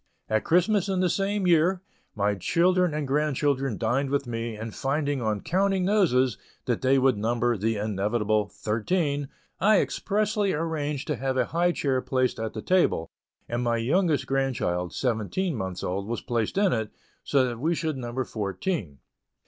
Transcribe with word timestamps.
At 0.27 0.43
Christmas, 0.43 0.89
in 0.89 0.99
the 0.99 1.11
same 1.11 1.45
year, 1.45 1.83
my 2.15 2.33
children 2.33 2.91
and 2.91 3.07
grandchildren 3.07 3.77
dined 3.77 4.09
with 4.09 4.25
me, 4.25 4.55
and 4.55 4.73
finding 4.73 5.21
on 5.21 5.41
"counting 5.41 5.85
noses," 5.85 6.39
that 6.65 6.81
they 6.81 6.97
would 6.97 7.19
number 7.19 7.55
the 7.55 7.77
inevitable 7.77 8.47
thirteen, 8.49 9.29
I 9.59 9.79
expressly 9.79 10.53
arranged 10.53 11.05
to 11.09 11.17
have 11.17 11.37
a 11.37 11.45
high 11.45 11.71
chair 11.73 12.01
placed 12.01 12.39
at 12.39 12.53
the 12.53 12.63
table, 12.63 13.11
and 13.47 13.61
my 13.61 13.77
youngest 13.77 14.25
grandchild, 14.25 14.91
seventeen 14.91 15.55
months 15.55 15.83
old, 15.83 16.07
was 16.07 16.21
placed 16.21 16.57
in 16.57 16.73
it, 16.73 16.89
so 17.23 17.45
that 17.47 17.59
we 17.59 17.75
should 17.75 17.95
number 17.97 18.23
fourteen. 18.25 18.97